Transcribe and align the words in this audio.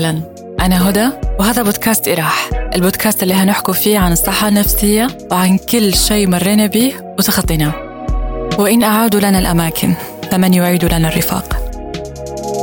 وسهلا 0.00 0.22
أنا 0.60 0.88
هدى 0.88 1.08
وهذا 1.38 1.62
بودكاست 1.62 2.08
إراح 2.08 2.50
البودكاست 2.74 3.22
اللي 3.22 3.34
هنحكوا 3.34 3.74
فيه 3.74 3.98
عن 3.98 4.12
الصحة 4.12 4.48
النفسية 4.48 5.08
وعن 5.30 5.58
كل 5.58 5.94
شيء 5.94 6.26
مرينا 6.26 6.66
به 6.66 6.92
وتخطيناه 7.18 7.72
وإن 8.58 8.82
أعادوا 8.82 9.20
لنا 9.20 9.38
الأماكن 9.38 9.94
فمن 10.30 10.54
يعيد 10.54 10.84
لنا 10.84 11.08
الرفاق. 11.08 11.56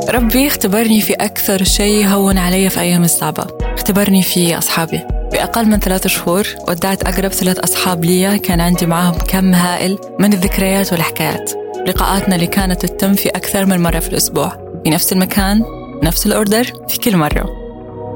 ربي 0.09 0.47
اختبرني 0.47 1.01
في 1.01 1.13
أكثر 1.13 1.63
شيء 1.63 2.07
هون 2.07 2.37
علي 2.37 2.69
في 2.69 2.79
أيام 2.79 3.03
الصعبة. 3.03 3.45
اختبرني 3.61 4.23
في 4.23 4.57
أصحابي. 4.57 4.99
بأقل 5.31 5.65
من 5.65 5.79
ثلاث 5.79 6.07
شهور 6.07 6.47
ودعت 6.67 7.03
أقرب 7.03 7.31
ثلاث 7.31 7.59
أصحاب 7.59 8.05
لي 8.05 8.39
كان 8.39 8.61
عندي 8.61 8.85
معهم 8.85 9.17
كم 9.17 9.53
هائل 9.53 9.97
من 10.19 10.33
الذكريات 10.33 10.91
والحكايات. 10.91 11.51
لقاءاتنا 11.87 12.35
اللي 12.35 12.47
كانت 12.47 12.85
تتم 12.85 13.13
في 13.13 13.29
أكثر 13.29 13.65
من 13.65 13.79
مرة 13.81 13.99
في 13.99 14.09
الأسبوع. 14.09 14.49
في 14.83 14.89
نفس 14.89 15.13
المكان 15.13 15.76
نفس 16.03 16.25
الأوردر 16.25 16.63
في 16.87 16.99
كل 16.99 17.17
مرة. 17.17 17.67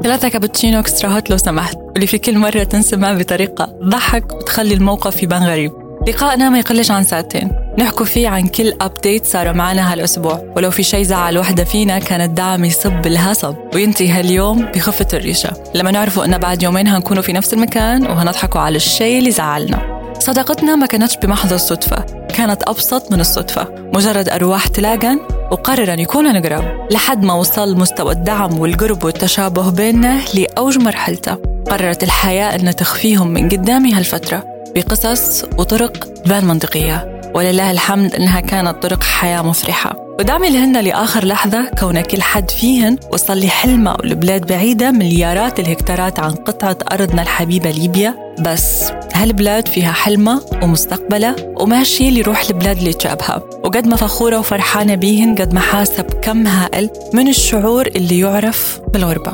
ثلاثة 0.04 0.30
كابتشينو 0.30 0.80
إكسترا 0.80 1.10
هوت 1.10 1.30
لو 1.30 1.38
سمحت 1.38 1.78
واللي 1.78 2.08
في 2.08 2.18
كل 2.18 2.38
مرة 2.38 2.64
تنسمع 2.64 3.14
بطريقة 3.14 3.76
ضحك 3.84 4.34
وتخلي 4.34 4.74
الموقف 4.74 5.24
يبان 5.24 5.44
غريب. 5.44 5.72
لقائنا 6.08 6.50
ما 6.50 6.60
يقلش 6.60 6.92
عن 6.92 7.04
ساعتين. 7.04 7.52
نحكوا 7.80 8.06
فيه 8.06 8.28
عن 8.28 8.48
كل 8.48 8.74
أبديت 8.82 9.26
صاروا 9.26 9.54
معنا 9.54 9.94
هالأسبوع. 9.94 10.54
ولو 10.56 10.72
في 10.72 10.84
شي 10.84 11.04
زعل 11.04 11.38
وحدة 11.38 11.64
فينا 11.64 12.00
كان 12.00 12.22
الدعم 12.22 12.66
يصب 12.66 13.06
الهصب 13.06 13.56
وينتهي 13.76 14.10
هاليوم 14.10 14.66
بخفة 14.66 15.08
الريشة. 15.14 15.50
لما 15.76 15.92
نعرفوا 15.92 16.26
إن 16.26 16.38
بعد 16.38 16.64
يومين 16.64 16.88
هنكونوا 16.88 17.24
في 17.24 17.34
نفس 17.34 17.54
المكان 17.54 18.06
وهنضحكوا 18.06 18.62
على 18.62 18.76
الشي 18.76 19.20
اللي 19.20 19.32
زعلنا. 19.32 20.02
صداقتنا 20.20 20.76
ما 20.76 20.86
كانتش 20.86 21.18
بمحض 21.18 21.54
الصدفة 21.54 22.06
كانت 22.34 22.64
أبسط 22.64 23.12
من 23.12 23.20
الصدفة. 23.20 23.68
مجرد 23.94 24.30
أرواح 24.30 24.68
تلاقن 24.68 25.20
وقرر 25.52 25.94
أن 25.94 26.00
يكونوا 26.00 26.32
نقرب 26.32 26.88
لحد 26.92 27.24
ما 27.24 27.34
وصل 27.34 27.78
مستوى 27.78 28.12
الدعم 28.12 28.60
والقرب 28.60 29.04
والتشابه 29.04 29.72
بيننا 29.72 30.22
لأوج 30.34 30.78
مرحلته. 30.78 31.38
قررت 31.70 32.04
الحياة 32.04 32.56
أن 32.56 32.76
تخفيهم 32.76 33.28
من 33.28 33.50
قدامي 33.50 33.94
هالفترة 33.94 34.44
بقصص 34.76 35.44
وطرق 35.58 35.92
تبان 36.24 36.46
منطقية. 36.46 37.22
ولله 37.36 37.72
الحمد 37.72 38.16
أنها 38.16 38.40
كانت 38.40 38.84
طرق 38.84 39.04
حياة 39.04 39.42
مفرحة. 39.42 40.11
ودعمي 40.22 40.50
لهن 40.50 40.82
لآخر 40.82 41.26
لحظة 41.26 41.70
كون 41.80 42.02
كل 42.02 42.22
حد 42.22 42.52
فيهن 42.52 42.98
وصل 43.14 43.38
لي 43.38 43.48
حلمة 43.48 43.98
لبلاد 44.04 44.48
بعيدة 44.48 44.92
مليارات 44.92 45.60
الهكتارات 45.60 46.20
عن 46.20 46.32
قطعة 46.32 46.78
أرضنا 46.92 47.22
الحبيبة 47.22 47.72
ليبيا. 47.72 48.36
بس 48.40 48.92
هالبلاد 49.14 49.68
فيها 49.68 49.92
حلمة 49.92 50.42
ومستقبلة 50.64 51.36
وماشي 51.58 52.10
اللي 52.10 52.20
يروح 52.20 52.44
البلاد 52.50 52.78
اللي 52.78 52.94
تشابهها 52.94 53.44
وقد 53.64 53.88
ما 53.88 53.96
فخورة 53.96 54.40
وفرحانة 54.40 54.96
بيهن 54.96 55.36
قد 55.36 55.54
ما 55.54 55.60
حاسة 55.60 56.04
بكم 56.04 56.48
هائل 56.48 56.90
من 57.14 57.28
الشعور 57.28 57.88
اللي 57.88 58.20
يعرف 58.20 58.80
بالغربة. 58.94 59.34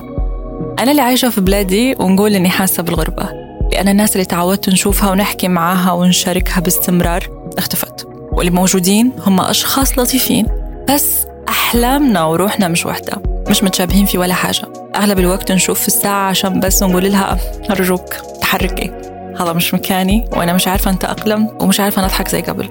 أنا 0.79 0.91
اللي 0.91 1.01
عايشة 1.01 1.29
في 1.29 1.41
بلادي 1.41 1.95
ونقول 1.99 2.35
إني 2.35 2.49
حاسة 2.49 2.83
بالغربة 2.83 3.29
لأن 3.71 3.87
الناس 3.87 4.13
اللي 4.15 4.25
تعودت 4.25 4.69
نشوفها 4.69 5.11
ونحكي 5.11 5.47
معاها 5.47 5.91
ونشاركها 5.91 6.59
باستمرار 6.59 7.27
اختفت. 7.57 8.07
واللي 8.31 8.51
موجودين 8.51 9.11
هم 9.25 9.39
أشخاص 9.39 9.99
لطيفين. 9.99 10.56
بس 10.89 11.25
أحلامنا 11.49 12.23
وروحنا 12.23 12.67
مش 12.67 12.85
وحدة 12.85 13.21
مش 13.49 13.63
متشابهين 13.63 14.05
في 14.05 14.17
ولا 14.17 14.33
حاجة. 14.33 14.73
أغلب 14.95 15.19
الوقت 15.19 15.51
نشوف 15.51 15.81
في 15.81 15.87
الساعة 15.87 16.29
عشان 16.29 16.59
بس 16.59 16.83
نقول 16.83 17.11
لها 17.11 17.37
أرجوك 17.69 18.13
تحركي 18.41 18.91
هذا 19.39 19.53
مش 19.53 19.73
مكاني 19.73 20.25
وأنا 20.31 20.53
مش 20.53 20.67
عارفة 20.67 20.91
أتأقلم 20.91 21.57
ومش 21.61 21.79
عارفة 21.79 22.05
أضحك 22.05 22.27
زي 22.27 22.41
قبل. 22.41 22.69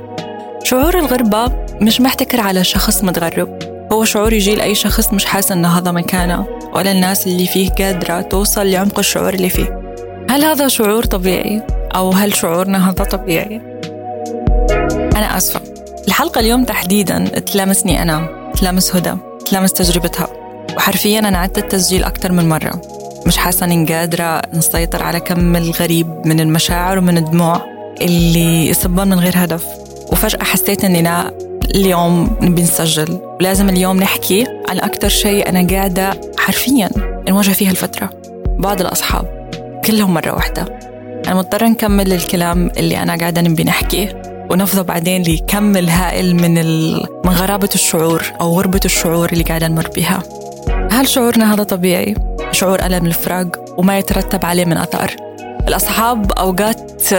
شعور 0.64 0.98
الغربة 0.98 1.52
مش 1.80 2.00
محتكر 2.00 2.40
على 2.40 2.64
شخص 2.64 3.04
متغرب. 3.04 3.58
هو 3.92 4.04
شعور 4.04 4.32
يجي 4.32 4.54
لأي 4.54 4.74
شخص 4.74 5.12
مش 5.12 5.24
حاسس 5.24 5.52
إن 5.52 5.64
هذا 5.64 5.90
مكانه 5.90 6.46
ولا 6.74 6.92
الناس 6.92 7.26
اللي 7.26 7.46
فيه 7.46 7.70
قادرة 7.70 8.20
توصل 8.20 8.66
لعمق 8.66 8.98
الشعور 8.98 9.34
اللي 9.34 9.48
فيه. 9.48 9.80
هل 10.30 10.44
هذا 10.44 10.68
شعور 10.68 11.04
طبيعي؟ 11.04 11.62
أو 11.94 12.10
هل 12.10 12.34
شعورنا 12.34 12.90
هذا 12.90 13.04
طبيعي؟ 13.04 13.60
أنا 15.16 15.36
آسفة. 15.36 15.60
الحلقة 16.08 16.40
اليوم 16.40 16.64
تحديدا 16.64 17.28
تلامسني 17.28 18.02
أنا 18.02 18.28
تلامس 18.60 18.96
هدى 18.96 19.12
تلامس 19.46 19.72
تجربتها. 19.72 20.28
وحرفيا 20.76 21.18
أنا 21.18 21.38
عدت 21.38 21.58
التسجيل 21.58 22.04
أكثر 22.04 22.32
من 22.32 22.48
مرة. 22.48 22.80
مش 23.26 23.36
حاسة 23.36 23.66
إني 23.66 23.94
قادرة 23.94 24.42
نسيطر 24.54 25.02
على 25.02 25.20
كم 25.20 25.56
الغريب 25.56 26.26
من 26.26 26.40
المشاعر 26.40 26.98
ومن 26.98 27.18
الدموع 27.18 27.60
اللي 28.00 28.68
يصبون 28.68 29.08
من 29.08 29.18
غير 29.18 29.32
هدف. 29.36 29.66
وفجأة 30.12 30.44
حسيت 30.44 30.84
إني 30.84 31.02
لا 31.02 31.32
اليوم 31.74 32.36
نبي 32.40 32.62
نسجل 32.62 33.18
ولازم 33.40 33.68
اليوم 33.68 33.96
نحكي 33.96 34.46
عن 34.68 34.80
أكثر 34.80 35.08
شيء 35.08 35.48
أنا 35.48 35.66
قاعدة 35.70 36.20
حرفيا 36.38 36.90
نواجه 37.28 37.50
فيها 37.50 37.70
الفترة 37.70 38.10
بعض 38.58 38.80
الأصحاب 38.80 39.50
كلهم 39.84 40.14
مرة 40.14 40.32
واحدة. 40.32 40.78
أنا 41.26 41.34
مضطرة 41.34 41.66
نكمل 41.66 42.12
الكلام 42.12 42.70
اللي 42.76 43.02
أنا 43.02 43.16
قاعدة 43.16 43.40
نبي 43.42 43.64
نحكيه. 43.64 44.35
ونفضل 44.50 44.84
بعدين 44.84 45.22
لكم 45.22 45.76
الهائل 45.76 46.36
من. 46.36 46.54
من 47.24 47.32
غرابة 47.32 47.68
الشعور 47.74 48.22
أو 48.40 48.58
غربة 48.58 48.80
الشعور 48.84 49.32
اللي 49.32 49.44
قاعدة 49.44 49.68
نمر 49.68 49.88
بها 49.96 50.22
هل 50.90 51.08
شعورنا 51.08 51.54
هذا 51.54 51.62
طبيعي؟ 51.62 52.14
شعور 52.52 52.86
ألم 52.86 53.06
الفراق 53.06 53.64
وما 53.78 53.98
يترتب 53.98 54.44
عليه 54.44 54.64
من 54.64 54.76
أثار 54.76 55.16
الأصحاب 55.68 56.32
أوقات 56.32 57.12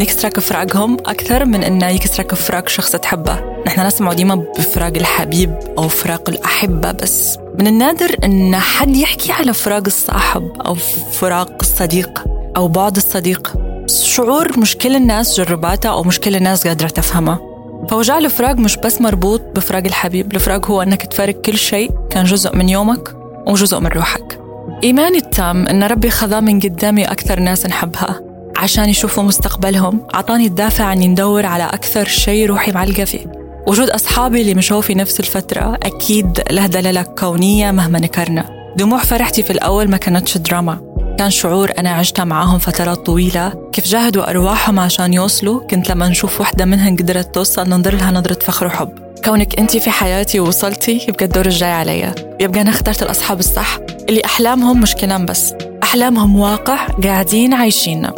يكسرك 0.00 0.40
فراقهم 0.40 0.96
أكثر 1.06 1.44
من 1.44 1.64
إنه 1.64 1.88
يكسرك 1.88 2.34
فراق 2.34 2.68
شخص 2.68 2.92
تحبه 2.92 3.40
نحن 3.66 3.86
نسمع 3.86 4.12
ديما 4.12 4.34
بفراق 4.34 4.92
الحبيب 4.96 5.54
أو 5.78 5.88
فراق 5.88 6.28
الأحبة 6.28 6.92
بس 6.92 7.38
من 7.58 7.66
النادر 7.66 8.16
إن 8.24 8.56
حد 8.56 8.96
يحكي 8.96 9.32
على 9.32 9.52
فراق 9.52 9.82
الصاحب 9.86 10.50
أو 10.66 10.74
فراق 11.12 11.52
الصديق 11.60 12.24
أو 12.56 12.68
بعد 12.68 12.96
الصديق 12.96 13.65
شعور 14.16 14.58
مش 14.58 14.76
كل 14.76 14.96
الناس 14.96 15.40
جرباته 15.40 15.88
أو 15.88 16.02
مش 16.02 16.20
كل 16.20 16.36
الناس 16.36 16.66
قادرة 16.66 16.88
تفهمه 16.88 17.38
فوجع 17.90 18.18
الفراق 18.18 18.56
مش 18.56 18.76
بس 18.76 19.00
مربوط 19.00 19.42
بفراق 19.54 19.84
الحبيب 19.84 20.34
الفراق 20.34 20.70
هو 20.70 20.82
أنك 20.82 21.02
تفارق 21.02 21.40
كل 21.40 21.58
شيء 21.58 21.90
كان 22.10 22.24
جزء 22.24 22.56
من 22.56 22.68
يومك 22.68 23.16
وجزء 23.46 23.80
من 23.80 23.86
روحك. 23.86 24.40
إيماني 24.84 25.18
التام 25.18 25.66
أن 25.66 25.82
ربي 25.82 26.10
خذا 26.10 26.40
من 26.40 26.60
قدامي 26.60 27.04
أكثر 27.04 27.40
ناس 27.40 27.66
نحبها 27.66 28.20
عشان 28.56 28.88
يشوفوا 28.88 29.22
مستقبلهم 29.22 30.06
عطاني 30.14 30.46
الدافع 30.46 30.92
أني 30.92 31.08
ندور 31.08 31.46
على 31.46 31.64
أكثر 31.64 32.04
شيء 32.08 32.46
روحي 32.46 32.72
معلقة 32.72 33.04
فيه. 33.04 33.26
وجود 33.66 33.90
أصحابي 33.90 34.40
اللي 34.40 34.54
مشوا 34.54 34.80
في 34.80 34.94
نفس 34.94 35.20
الفترة 35.20 35.78
أكيد 35.82 36.42
له 36.50 36.66
دلالة 36.66 37.02
كونية 37.02 37.70
مهما 37.70 37.98
نكرنا. 37.98 38.72
دموع 38.76 38.98
فرحتي 38.98 39.42
في 39.42 39.50
الأول 39.50 39.90
ما 39.90 39.96
كانتش 39.96 40.38
دراما. 40.38 40.85
كان 41.16 41.30
شعور 41.30 41.72
أنا 41.78 41.90
عشتها 41.90 42.24
معاهم 42.24 42.58
فترات 42.58 43.06
طويلة. 43.06 43.52
كيف 43.72 43.86
جاهدوا 43.86 44.30
أرواحهم 44.30 44.80
عشان 44.80 45.12
يوصلوا؟ 45.14 45.60
كنت 45.60 45.90
لما 45.90 46.08
نشوف 46.08 46.40
وحدة 46.40 46.64
منهن 46.64 46.96
قدرت 46.96 47.34
توصل 47.34 47.68
ننظر 47.68 47.94
لها 47.94 48.10
نظرة 48.10 48.38
فخر 48.44 48.66
وحب. 48.66 48.88
كونك 49.24 49.58
أنت 49.58 49.76
في 49.76 49.90
حياتي 49.90 50.40
ووصلتي 50.40 51.04
يبقى 51.08 51.24
الدور 51.24 51.46
الجاي 51.46 51.70
عليا. 51.70 52.14
يبقى 52.40 52.60
أنا 52.60 52.70
اخترت 52.70 53.02
الأصحاب 53.02 53.38
الصح. 53.38 53.78
اللي 54.08 54.24
أحلامهم 54.24 54.80
مش 54.80 54.94
كلام 54.94 55.26
بس. 55.26 55.54
أحلامهم 55.82 56.38
واقع 56.38 56.86
قاعدين 56.86 57.54
عايشيننا 57.54 58.12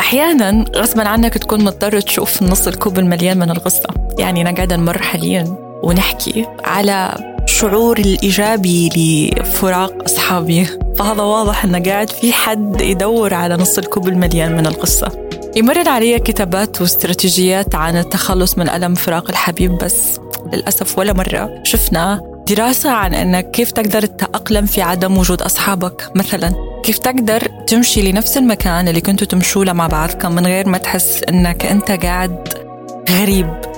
أحيانا 0.00 0.64
غصبا 0.76 1.08
عنك 1.08 1.34
تكون 1.34 1.64
مضطر 1.64 2.00
تشوف 2.00 2.42
نص 2.42 2.66
الكوب 2.66 2.98
المليان 2.98 3.38
من 3.38 3.50
القصة 3.50 3.88
يعني 4.18 4.42
أنا 4.42 4.50
قاعدة 4.50 4.76
نمر 4.76 5.02
حاليا 5.02 5.56
ونحكي 5.82 6.46
على 6.64 7.14
شعور 7.46 7.98
الإيجابي 7.98 8.88
لفراق 8.88 10.02
أصحابي. 10.04 10.66
فهذا 10.96 11.22
واضح 11.22 11.64
أنه 11.64 11.82
قاعد 11.82 12.10
في 12.10 12.32
حد 12.32 12.80
يدور 12.80 13.34
على 13.34 13.56
نص 13.56 13.78
الكوب 13.78 14.08
المليان 14.08 14.56
من 14.56 14.66
القصة. 14.66 15.28
يمرر 15.56 15.88
علي 15.88 16.18
كتابات 16.18 16.80
واستراتيجيات 16.80 17.74
عن 17.74 17.96
التخلص 17.96 18.58
من 18.58 18.68
ألم 18.68 18.94
فراق 18.94 19.30
الحبيب 19.30 19.78
بس 19.78 20.20
للأسف 20.52 20.98
ولا 20.98 21.12
مرة 21.12 21.60
شفنا 21.64 22.20
دراسة 22.48 22.90
عن 22.90 23.14
أنك 23.14 23.50
كيف 23.50 23.70
تقدر 23.70 24.06
تتأقلم 24.06 24.66
في 24.66 24.82
عدم 24.82 25.18
وجود 25.18 25.42
أصحابك. 25.42 26.10
مثلا 26.14 26.52
كيف 26.82 26.98
تقدر 26.98 27.40
تمشي 27.66 28.12
لنفس 28.12 28.36
المكان 28.36 28.88
اللي 28.88 29.00
كنتوا 29.00 29.26
تمشوا 29.26 29.64
له 29.64 29.72
مع 29.72 29.86
بعضكم 29.86 30.32
من 30.32 30.46
غير 30.46 30.68
ما 30.68 30.78
تحس 30.78 31.22
أنك 31.28 31.66
أنت 31.66 31.90
قاعد 31.90 32.48
غريب. 33.10 33.71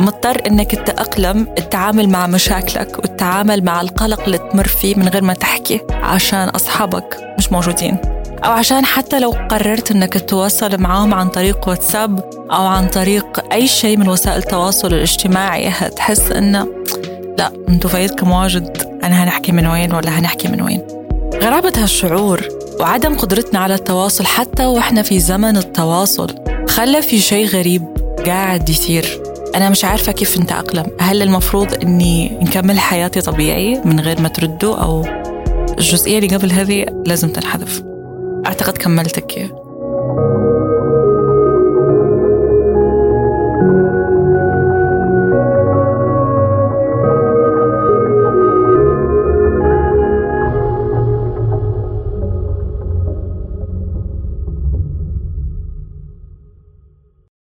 مضطر 0.00 0.42
إنك 0.46 0.70
تتأقلم 0.70 1.46
التعامل 1.58 2.08
مع 2.08 2.26
مشاكلك 2.26 2.98
والتعامل 2.98 3.64
مع 3.64 3.80
القلق 3.80 4.20
اللي 4.24 4.38
تمر 4.38 4.66
فيه 4.68 4.94
من 4.94 5.08
غير 5.08 5.22
ما 5.24 5.34
تحكي 5.34 5.80
عشان 5.90 6.48
أصحابك 6.48 7.34
مش 7.38 7.52
موجودين. 7.52 7.96
أو 8.44 8.50
عشان 8.50 8.84
حتى 8.84 9.20
لو 9.20 9.30
قررت 9.30 9.90
إنك 9.90 10.12
تتواصل 10.12 10.80
معاهم 10.80 11.14
عن 11.14 11.28
طريق 11.28 11.68
واتساب 11.68 12.20
أو 12.50 12.66
عن 12.66 12.88
طريق 12.88 13.52
أي 13.52 13.66
شيء 13.66 13.96
من 13.96 14.08
وسائل 14.08 14.38
التواصل 14.38 14.88
الاجتماعي 14.94 15.70
تحس 15.96 16.30
انه 16.30 16.66
لا 17.38 17.52
أنتوا 17.68 17.90
فايدكم 17.90 18.30
واجد. 18.30 18.98
أنا 19.04 19.24
هنحكي 19.24 19.52
من 19.52 19.66
وين 19.66 19.94
ولا 19.94 20.18
هنحكي 20.18 20.48
من 20.48 20.62
وين؟ 20.62 20.82
غرابة 21.42 21.72
هالشعور 21.82 22.48
وعدم 22.80 23.16
قدرتنا 23.16 23.58
على 23.58 23.74
التواصل 23.74 24.26
حتى 24.26 24.64
وإحنا 24.66 25.02
في 25.02 25.20
زمن 25.20 25.56
التواصل 25.56 26.34
خلى 26.68 27.02
في 27.02 27.18
شيء 27.20 27.46
غريب 27.46 27.82
قاعد 28.26 28.68
يصير 28.68 29.22
أنا 29.54 29.70
مش 29.70 29.84
عارفة 29.84 30.12
كيف 30.12 30.38
نتأقلم. 30.38 30.86
هل 31.00 31.22
المفروض 31.22 31.74
إني 31.82 32.38
نكمل 32.42 32.78
حياتي 32.78 33.20
طبيعي 33.20 33.80
من 33.84 34.00
غير 34.00 34.20
ما 34.20 34.28
تردوا؟ 34.28 34.76
أو 34.76 35.06
الجزئية 35.78 36.18
اللي 36.18 36.36
قبل 36.36 36.52
هذه 36.52 36.86
لازم 37.06 37.28
تنحذف. 37.28 37.82
أعتقد 38.46 38.78
كملتك. 38.78 39.50